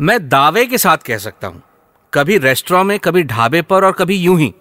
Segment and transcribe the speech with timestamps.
[0.00, 1.60] मैं दावे के साथ कह सकता हूँ,
[2.12, 4.52] कभी रेस्टोरेंट में, कभी ढाबे पर और कभी यूँ ही।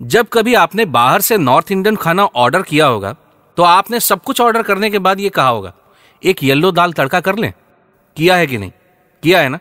[0.00, 3.14] जब कभी आपने बाहर से नॉर्थ इंडियन खाना ऑर्डर किया होगा
[3.56, 5.72] तो आपने सब कुछ ऑर्डर करने के बाद ये कहा होगा,
[6.22, 7.52] एक येलो दाल तड़का कर लें।
[8.16, 8.70] किया है कि नहीं?
[9.22, 9.58] किया है ना?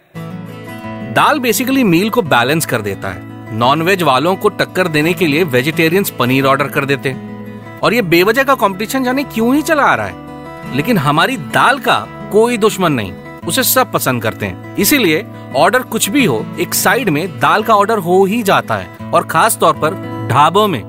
[1.14, 5.44] दाल बेसिकली मील को बैलेंस कर देता है। नॉनवेज वालों को टक्कर देने के लिए
[5.46, 9.84] वेजिटेरियंस पनीर ऑर्डर कर देते हैं। और ये बेवजह का कंपटीशन जाने क्यों ही चला
[9.84, 10.76] आ रहा है?
[10.76, 13.14] लेकिन हमारी दाल का कोई दुश्मन नहीं।
[13.48, 17.76] उसे सब पसंद करते हैं। इसीलिए ऑर्डर कुछ भी हो, एक साइड में दाल का
[17.76, 19.96] ऑर्डर हो ही जाता है, और खास तौर पर
[20.32, 20.80] ढाबों में।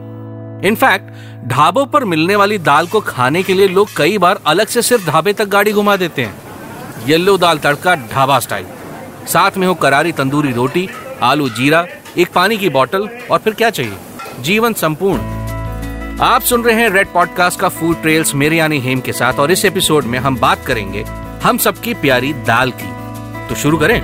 [0.64, 4.82] इनफैक्ट ढाबों पर मिलने वाली दाल को खाने के लिए लोग कई बार अलग से
[4.82, 6.34] सिर्फ़ ढाबे तक गाड़ी घुमा देते हैं।
[7.06, 8.66] Yellow dal tadka, dhaba style.
[9.27, 10.88] साथ में हो करारी तंदूरी रोटी,
[11.22, 11.86] आलू जीरा,
[12.18, 13.96] एक पानी की बोतल और फिर क्या चाहिए?
[14.40, 15.20] जीवन संपूर्ण।
[16.20, 19.50] आप सुन रहे हैं रेड पॉडकास्ट का फ़ूड ट्रेल्स मेरे यानी हेम के साथ, और
[19.50, 21.04] इस एपिसोड में हम बात करेंगे
[21.42, 24.01] हम सबकी प्यारी दाल की। तो शुरू करें।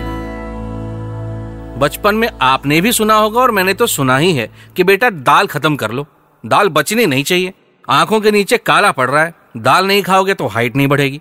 [1.79, 5.47] बचपन में आपने भी सुना होगा और मैंने तो सुना ही है कि बेटा दाल
[5.47, 6.07] खत्म कर लो।
[6.47, 7.53] दाल बचनी नहीं चाहिए।
[7.89, 11.21] आँखों के नीचे काला पड़ रहा है। दाल नहीं खाओगे तो हाइट नहीं बढ़ेगी।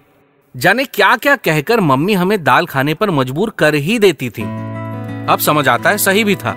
[0.56, 4.44] जाने क्या क्या कहकर मम्मी हमें दाल खाने पर मजबूर कर ही देती थी।
[5.30, 6.56] अब समझ आता है सही भी था।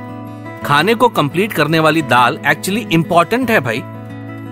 [0.66, 3.82] खाने को कंप्लीट करने वाली दाल एक्चुअली इम्पोर्टेंट है भाई।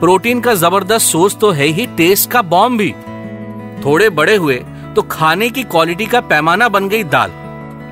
[0.01, 2.95] प्रोटीन का ज़बरदस्त सोर्स तो है ही टेस्ट का बॉम्ब भी।
[3.85, 4.65] थोड़े बड़े हुए
[4.97, 7.31] तो खाने की क्वालिटी का पैमाना बन गई दाल।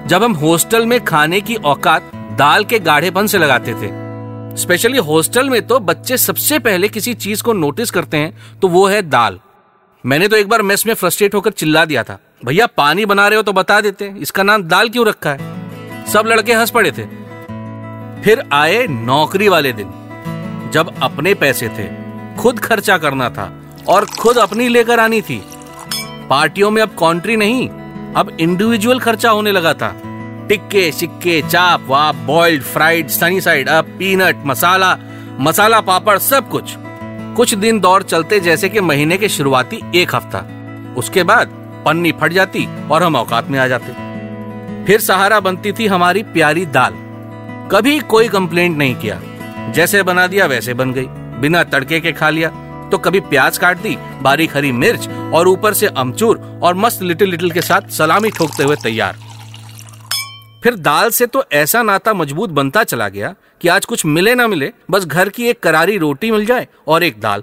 [0.06, 3.90] जब हम हॉस्टल में खाने की औकात दाल के गाढ़ेपन से लगाते थे।
[4.56, 8.86] स्पेशली हॉस्टल में तो बच्चे सबसे पहले किसी चीज़ को नोटिस करते हैं तो वो
[8.86, 9.38] है दाल।
[10.04, 13.36] मैंने तो एक बार मेस में फ्रस्ट्रेट होकर चिल्ला दिया था। भैया, पानी बना रहे
[13.36, 16.06] हो तो बता देते इसका नाम दाल क्यों रखा है?
[16.06, 17.04] सब लड़के हंस पड़े थे।
[18.22, 21.88] फिर आए नौकरी वाले दिन। जब अपने पैसे थे,
[22.42, 23.52] खुद खर्चा करना था
[23.88, 25.42] और खुद अपनी लेकर आनी थी
[26.32, 27.68] पार्टियों में अब कॉन्ट्री नहीं,
[28.14, 30.02] अब इंडिविजुअल खर्चा होने लगा था।
[30.48, 34.98] टिक्के, सिक्के, चाप, वाप boiled fried sunny side up peanut masala
[35.40, 36.74] masala papad, सब कुछ।
[37.36, 40.44] कुछ दिन दौर चलते जैसे कि महीने के शुरुआती एक हफ़्ता।
[40.96, 41.46] उसके बाद
[41.86, 43.92] पन्नी फट जाती और हम औकात में आ जाते।
[44.84, 46.92] फिर सहारा बनती थी हमारी प्यारी दाल।
[47.72, 49.20] कभी कोई कंप्लेंट नहीं किया।
[49.72, 51.06] जैसे बना दिया, वैसे बन गई।
[51.40, 52.50] बिना तड़के के खा लिया।
[52.92, 57.30] तो कभी प्याज काट दी, बारीक हरी मिर्च और ऊपर से अमचूर और मस्त लिटिल
[57.30, 59.18] लिटिल के साथ सलामी ठोकते हुए तैयार।
[60.62, 64.46] फिर दाल से तो ऐसा नाता मज़बूत बनता चला गया कि आज कुछ मिले ना
[64.48, 67.42] मिले, बस घर की एक करारी रोटी मिल जाए और एक दाल।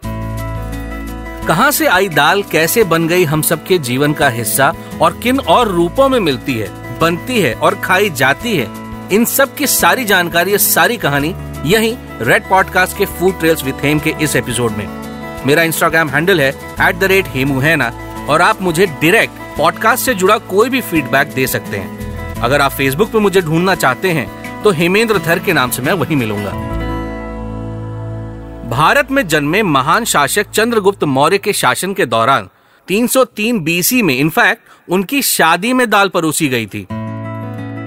[1.47, 5.67] कहाँ से आई दाल, कैसे बन गई हम सबके जीवन का हिस्सा और किन और
[5.67, 8.67] रूपों में मिलती है, बनती है और खाई जाती है,
[9.11, 11.35] इन सब की सारी जानकारी सारी कहानी
[11.65, 14.98] यही रेड पॉडकास्ट के फ़ूड ट्रेल्स विथ हेम के इस एपिसोड में।
[15.45, 16.49] मेरा इंस्टाग्राम हैंडल है
[16.81, 17.91] एट द रेट हेमू है ना?
[18.29, 22.71] और आप मुझे डायरेक्ट पॉडकास्ट से जुड़ा कोई भी फीडबैक दे सकते हैं। अगर आप
[22.71, 26.51] फेसबुक पे मुझे ढूंढना चाहते हैं तो हेमेंद्र धर के नाम से मैं वही मिलूँगा।
[28.69, 32.49] भारत में जन्मे महान शासक चंद्रगुप्त मौर्य के शासन के दौरान
[32.87, 36.85] 303 बीसी में इनफैक्ट उनकी शादी में दाल परोसी गई थी।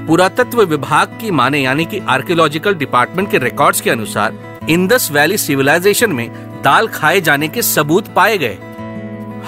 [0.06, 4.38] पुरातत्व विभाग की माने यानी कि आर्कियोलॉजिकल डिपार्टमेंट के रिकॉर्ड्स के अनुसार
[4.70, 6.28] इंदस वैली सिविलाइजेशन में
[6.62, 8.58] दाल खाए जाने के सबूत पाए गए।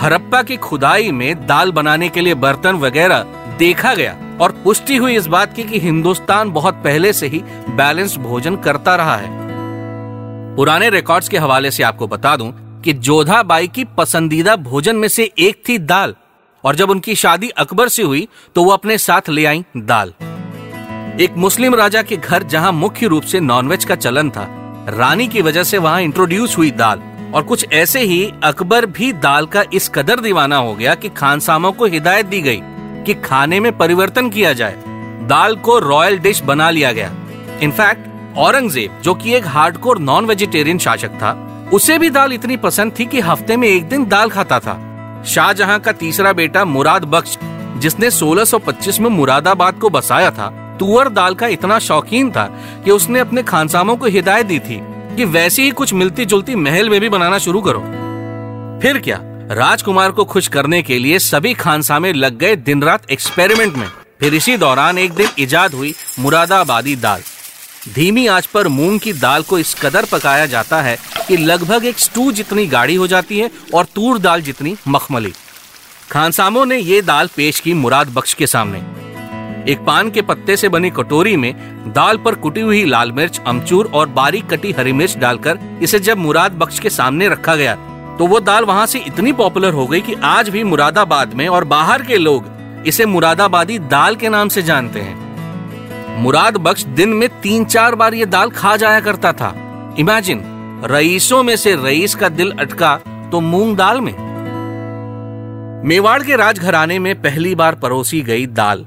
[0.00, 3.22] हरप्पा की खुदाई में दाल बनाने के लिए बर्तन वगैरह
[3.58, 7.38] देखा गया और पुष्टि हुई इस बात की कि हिंदुस्तान बहुत पहले से ही
[7.68, 9.28] बैलेंस्ड भोजन करता रहा है।
[10.56, 12.52] पुराने रिकॉर्ड्स के हवाले से आपको बता दूँ
[12.82, 16.14] कि जोधा बाई की पसंदीदा भोजन में से एक थी दाल
[16.64, 20.12] और जब उनकी शादी अकबर से हुई तो वो अपने साथ ले आई दाल।
[21.20, 25.42] एक मुस्लिम राजा के घर जहाँ मुख्य रूप से नॉनवेज का चलन था रानी की
[25.42, 27.02] वजह से वहाँ इंट्रोड्यूस हुई दाल।
[27.34, 31.72] और कुछ ऐसे ही अकबर भी दाल का इस कदर दीवाना हो गया कि खानसामों
[31.72, 32.60] को हिदायत दी गई
[33.04, 34.76] कि खाने में परिवर्तन किया जाए।
[35.26, 37.12] दाल को रॉयल डिश बना लिया गया।
[37.62, 42.92] इनफैक्ट औरंगज़ेब, जो कि एक हार्डकोर नॉन वेजिटेरियन शासक था, उसे भी दाल इतनी पसंद
[42.98, 44.80] थी कि हफ़्ते में एक दिन दाल खाता था।
[45.26, 47.38] शाहजहां का तीसरा बेटा मुराद बख्श,
[47.76, 52.46] जिसने 1625 में मुरादाबाद को बसाया था तुअर दाल का इतना शौकीन था
[52.84, 54.78] कि उसने अपने खानसामों को हिदायत दी थी
[55.16, 57.80] कि वैसी ही कुछ मिलती जुलती महल में भी बनाना शुरू करो।
[58.82, 59.20] फिर क्या?
[59.50, 63.88] राजकुमार को खुश करने के लिए सभी खानसामे लग गए दिन रात एक्सपेरिमेंट में।
[64.20, 67.22] फिर इसी दौरान एक दिन इजाद हुई मुरादाबादी दाल।
[67.94, 70.98] धीमी आँच पर मूंग की दाल को इस कदर पकाया जाता है
[71.28, 75.32] कि लगभग एक स्टू जितनी गाढ़ी हो जाती है और तूर दाल जितनी मखमली।
[76.10, 79.03] खानसामों ने ये दाल पेश की मुराद बख्श के सामने।
[79.68, 81.54] एक पान के पत्ते से बनी कटोरी में
[81.92, 86.18] दाल पर कुटी हुई लाल मिर्च, अमचूर और बारीक कटी हरी मिर्च डालकर इसे जब
[86.18, 87.74] मुराद बख्श के सामने रखा गया
[88.18, 91.64] तो वो दाल वहाँ से इतनी पॉपुलर हो गई कि आज भी मुरादाबाद में और
[91.64, 92.52] बाहर के लोग
[92.86, 98.14] इसे मुरादाबादी दाल के नाम से जानते हैं। मुराद बख्श दिन में तीन चार बार
[98.14, 99.54] ये दाल खा जाया करता था।
[99.98, 100.42] इमेजिन,
[100.84, 102.96] रईसों में से रईस का दिल अटका
[103.32, 104.12] तो मूंग दाल में।
[105.84, 108.86] मेवाड़ के राजघराने में पहली बार परोसी गई दाल।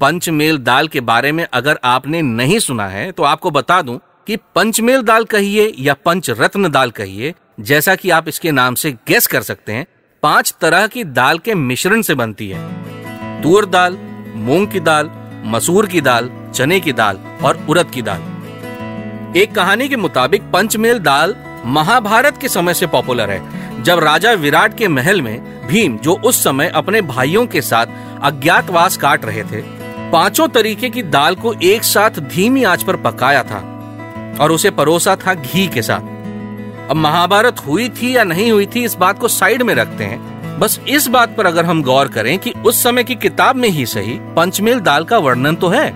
[0.00, 4.36] पंचमेल दाल के बारे में अगर आपने नहीं सुना है तो आपको बता दूँ कि
[4.54, 9.26] पंचमेल दाल कहिए या पंच रत्न दाल कहिए, जैसा कि आप इसके नाम से गेस
[9.26, 9.86] कर सकते हैं,
[10.22, 13.96] पाँच तरह की दाल के मिश्रण से बनती है। तूर दाल,
[14.36, 15.10] मूंग की दाल,
[15.44, 20.98] मसूर की दाल, चने की दाल और उड़द की दाल। एक कहानी के मुताबिक पंचमेल
[20.98, 21.34] दाल
[21.66, 26.42] महाभारत के समय से पॉपुलर है, जब राजा विराट के महल में भीम, जो उस
[26.44, 27.86] समय अपने भाइयों के साथ
[28.22, 29.77] अज्ञातवास काट रहे थे
[30.12, 33.58] पाँचों तरीके की दाल को एक साथ धीमी आँच पर पकाया था
[34.40, 38.84] और उसे परोसा था घी के साथ। अब महाभारत हुई थी या नहीं हुई थी,
[38.84, 42.38] इस बात को साइड में रखते हैं। बस इस बात पर अगर हम गौर करें
[42.38, 45.90] कि उस समय की किताब में ही सही पंचमेल दाल का वर्णन तो है।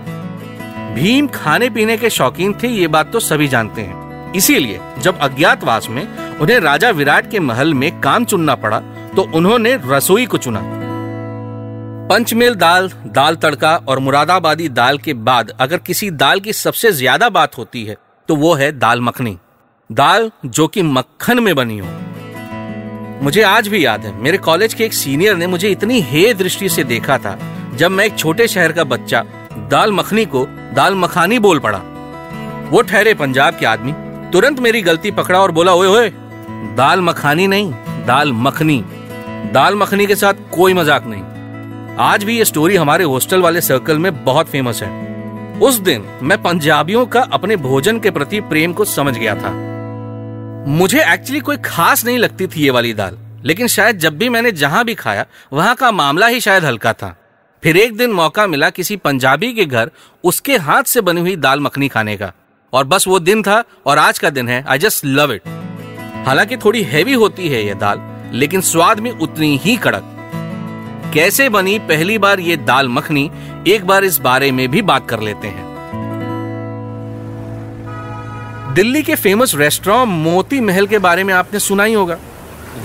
[0.95, 5.89] भीम खाने पीने के शौकीन थे, ये बात तो सभी जानते हैं। इसीलिए जब अज्ञातवास
[5.89, 6.07] में
[6.37, 8.79] उन्हें राजा विराट के महल में काम चुनना पड़ा
[9.15, 10.61] तो उन्होंने रसोई को चुना।
[12.03, 17.29] पंचमेल दाल दाल तड़का और मुरादाबादी दाल के बाद अगर किसी दाल की सबसे ज़्यादा
[17.29, 17.95] बात होती है
[18.29, 19.37] तो वो है दाल मखनी।
[19.89, 21.87] दाल जो कि मक्खन में बनी हो।
[23.21, 26.69] मुझे आज भी याद है, मेरे कॉलेज के एक सीनियर ने मुझे इतनी हे दृष्टि
[26.69, 27.37] से देखा था,
[27.75, 29.23] जब मैं एक छोटे शहर का बच्चा
[29.71, 30.45] दाल मखनी को
[30.75, 31.81] दाल मखानी बोल पड़ा।
[32.69, 33.93] वो ठहरे पंजाब के आदमी,
[34.31, 36.09] तुरंत मेरी गलती पकड़ा और बोला, ओए ओए,
[36.77, 37.71] दाल मखानी नहीं,
[38.07, 38.83] दाल मखनी।
[39.53, 41.23] दाल मखनी के साथ कोई मज़ाक नहीं।
[41.99, 46.41] आज भी ये स्टोरी हमारे हॉस्टल वाले सर्कल में बहुत फ़ेमस है। उस दिन मैं
[46.43, 49.51] पंजाबियों का अपने भोजन के प्रति प्रेम को समझ गया था।
[50.67, 54.51] मुझे एक्चुअली कोई खास नहीं लगती थी ये वाली दाल, लेकिन शायद जब भी मैंने
[54.51, 57.15] जहाँ भी खाया, वहाँ का मामला ही शायद हल्का था।
[57.63, 59.91] फिर एक दिन मौका मिला किसी पंजाबी के घर
[60.23, 62.31] उसके हाथ से बनी हुई दाल मखनी खाने का।
[62.73, 65.41] और बस वो दिन था और आज का दिन है आई जस्ट लव इट
[66.25, 68.01] हालाँकि थोड़ी हैवी होती है ये दाल,
[68.33, 70.09] लेकिन स्वाद में उतनी ही कड़क।
[71.13, 73.31] कैसे बनी पहली बार ये दाल मखनी,
[73.67, 75.71] एक बार इस बारे में भी बात कर लेते हैं।
[78.73, 82.17] दिल्ली के फ़ेमस रेस्टोरेंट मोती महल के बारे में आपने सुना ही होगा।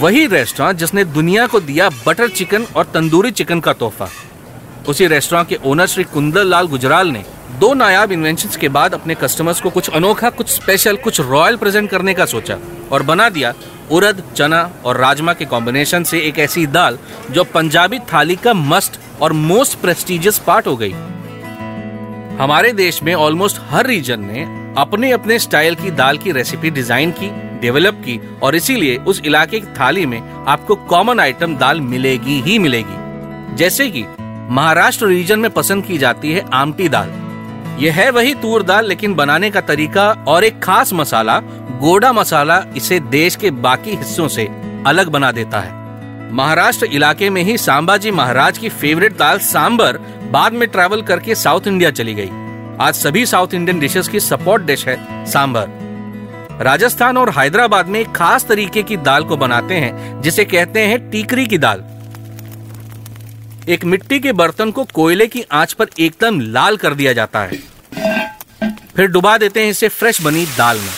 [0.01, 4.09] वही रेस्टोरेंट जिसने दुनिया को दिया बटर चिकन और तंदूरी चिकन का तोहफा।
[4.89, 9.15] उसी रेस्टोरेंट के ओनर श्री कुंदर लाल गुजराल ने दो नायाब इन्वेंशन के बाद अपने
[9.15, 12.59] कस्टमर्स को कुछ अनोखा, कुछ स्पेशल कुछ रॉयल प्रेजेंट करने का सोचा
[12.93, 13.53] और बना दिया
[13.91, 16.99] उड़द चना और राजमा के कॉम्बिनेशन से एक ऐसी दाल
[17.31, 20.93] जो पंजाबी थाली का मस्ट और मोस्ट प्रेस्टिजियस पार्ट हो गई।
[22.39, 24.43] हमारे देश में ऑलमोस्ट हर रीजन ने
[24.79, 27.31] अपने अपने स्टाइल की दाल की रेसिपी डिज़ाइन की
[27.61, 32.59] डेवलप की और इसीलिए उस इलाके की थाली में आपको कॉमन आइटम दाल मिलेगी ही
[32.59, 34.05] मिलेगी। जैसे कि
[34.51, 37.18] महाराष्ट्र रीजन में पसंद की जाती है आमटी दाल।
[37.79, 41.39] यह है वही तूर दाल, लेकिन बनाने का तरीका और एक खास मसाला,
[41.81, 44.47] गोडा मसाला, इसे देश के बाकी हिस्सों से
[44.87, 49.99] अलग बना देता है। महाराष्ट्र इलाके में ही सांबाजी महाराज की फेवरेट दाल सांबर
[50.31, 52.31] बाद में ट्रैवल करके साउथ इंडिया चली गई।
[52.81, 55.69] आज सभी साउथ इंडियन डिशेस की सपोर्ट डिश है सांबर।
[56.63, 61.47] राजस्थान और हैदराबाद में खास तरीके की दाल को बनाते हैं, जिसे कहते हैं टीकरी
[61.47, 61.85] की दाल।
[63.69, 67.57] एक मिट्टी के बर्तन को कोयले की आँच पर एकदम लाल कर दिया जाता है।
[68.97, 70.89] फिर डुबा देते हैं इसे फ्रेश बनी दाल में।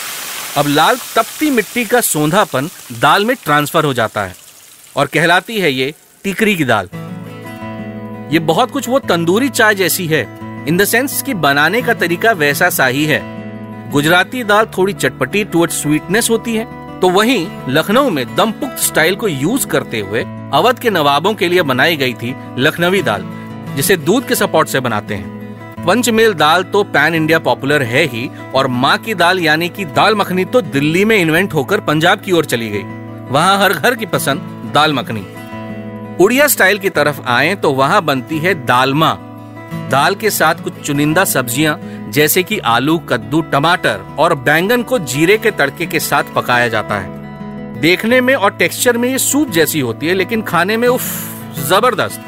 [0.57, 4.35] अब लाल तपती मिट्टी का सोंधापन दाल में ट्रांसफ़र हो जाता है
[4.97, 6.89] और कहलाती है ये टिकरी की दाल।
[8.33, 10.23] ये बहुत कुछ वो तंदूरी चाय जैसी है।
[10.69, 13.23] इन द सेंस कि बनाने का तरीका वैसा सा ही है।
[13.91, 19.29] गुजराती दाल थोड़ी चटपटी टूवर्ड स्वीटनेस होती है। तो वहीं लखनऊ में दमपुक्त स्टाइल को
[19.29, 20.23] यूज़ करते हुए
[20.55, 23.25] अवध के नवाबों के लिए बनाई गई थी लखनवी दाल,
[23.77, 28.29] जिसे दूध के सपोर्ट से बनाते हैं। पंचमेल दाल तो पैन इंडिया पॉपुलर है ही,
[28.55, 32.33] और माँ की दाल यानी कि दाल मखनी तो दिल्ली में इन्वेंट होकर पंजाब की
[32.33, 32.83] ओर चली गई।
[33.31, 35.25] वहाँ हर घर की पसंद दाल मखनी।
[36.25, 39.13] उड़िया स्टाइल की तरफ़ आए तो वहाँ बनती है दालमा
[39.91, 41.79] दाल के साथ कुछ चुनिंदा सब्ज़ियाँ
[42.11, 46.99] जैसे कि आलू, कद्दू, टमाटर और बैंगन को जीरे के तड़के के साथ पकाया जाता
[46.99, 51.03] है। देखने में और टेक्सचर में ये सूप जैसी होती है, लेकिन खाने में उफ,
[51.69, 52.21] ज़बरदस्त।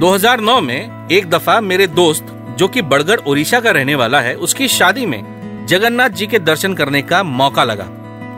[0.00, 2.26] 2009 में एक दफ़ा मेरे दोस्त,
[2.58, 6.74] जो कि बड़गढ़, ओडिशा का रहने वाला है, उसकी शादी में जगन्नाथ जी के दर्शन
[6.74, 7.86] करने का मौका लगा।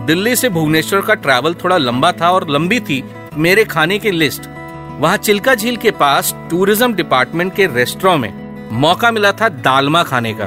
[0.06, 3.02] दिल्ली से भुवनेश्वर का ट्रैवल थोड़ा लंबा था और लंबी थी
[3.36, 4.48] मेरे खाने की लिस्ट
[5.00, 10.34] वहाँ चिल्का झील के पास टूरिज़्म डिपार्टमेंट के रेस्टोरेंट में मौका मिला था दालमा खाने
[10.40, 10.46] का।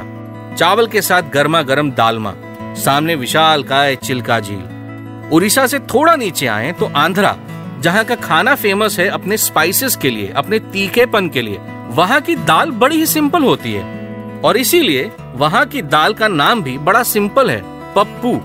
[0.56, 2.34] चावल के साथ गर्मा गर्म दालमा,
[2.76, 7.36] सामने विशाल काय चिल्का झील। उड़ीसा से थोड़ा नीचे आए तो आंध्रा,
[7.80, 11.60] जहाँ का खाना फ़ेमस है अपने स्पाइसेस के लिए, अपने तीखेपन के लिए।
[11.90, 16.62] वहाँ की दाल बड़ी ही सिंपल होती है। और इसीलिए वहाँ की दाल का नाम
[16.64, 17.62] भी बड़ा सिंपल है,
[17.96, 18.36] पप्पू।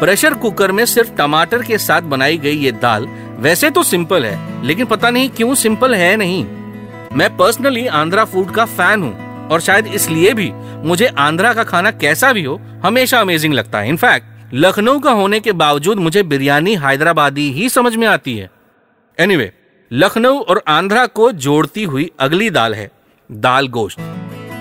[0.00, 4.66] प्रेशर कुकर में सिर्फ़ टमाटर के साथ बनाई गई ये दाल वैसे तो सिंपल है,
[4.66, 6.44] लेकिन पता नहीं क्यों सिंपल है नहीं।
[7.12, 10.50] मैं पर्सनली आंध्रा फ़ूड का फ़ैन हूँ और शायद इसलिए भी
[10.84, 15.40] मुझे आंध्रा का खाना कैसा भी हो हमेशा अमेजिंग लगता है। इनफैक्ट लखनऊ का होने
[15.40, 18.50] के बावजूद मुझे बिरयानी हैदराबादी ही समझ में आती है।
[19.18, 22.90] एनीवे anyway, लखनऊ और आंध्रा को जोड़ती हुई अगली दाल है
[23.32, 24.00] दाल गोश्त।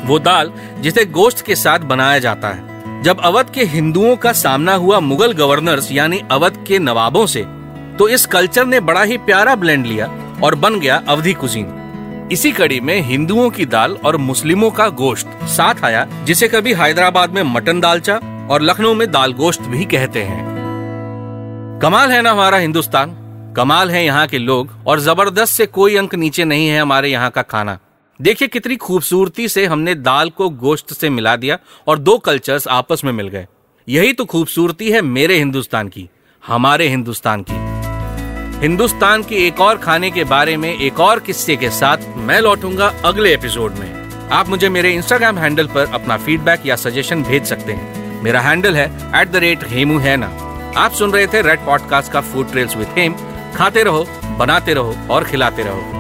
[0.06, 4.74] वो दाल जिसे गोश्त के साथ बनाया जाता है। जब अवध के हिंदुओं का सामना
[4.74, 7.46] हुआ मुगल गवर्नर्स यानी अवध के नवाबों से
[8.00, 10.08] तो इस कल्चर ने बड़ा ही प्यारा ब्लेंड लिया
[10.44, 11.66] और बन गया अवधि कुजीन
[12.32, 17.34] इसी कड़ी में हिंदुओं की दाल और मुस्लिमों का गोश्त साथ आया, जिसे कभी हैदराबाद
[17.34, 18.16] में मटन दालचा
[18.52, 23.16] और लखनऊ में दाल गोश्त भी कहते हैं। कमाल है ना हमारा हिंदुस्तान?
[23.58, 27.30] कमाल है यहाँ के लोग और ज़बरदस्त से कोई अंक नीचे नहीं है हमारे यहाँ
[27.30, 27.78] का खाना।
[28.20, 31.58] देखिए कितनी खूबसूरती से हमने दाल को गोश्त से मिला दिया
[31.88, 33.48] और दो कल्चर्स आपस में मिल गए।
[33.88, 36.10] यही तो खूबसूरती है मेरे हिंदुस्तान की,
[36.44, 37.67] हमारे हिंदुस्तान की।
[38.62, 42.88] हिंदुस्तान के एक और खाने के बारे में एक और किस्से के साथ मैं लौटूँगा
[43.06, 47.74] अगले एपिसोड में। आप मुझे मेरे इंस्टाग्राम हैंडल पर अपना फीडबैक या सजेशन भेज सकते
[47.74, 48.86] हैं। मेरा हैंडल है
[49.22, 50.28] एट द रेट हेमू है ना
[50.78, 53.16] आप सुन रहे थे रेड पॉडकास्ट का फ़ूड ट्रेल्स विद हेम
[53.56, 54.06] खाते रहो,
[54.38, 55.97] बनाते रहो और खिलाते रहो।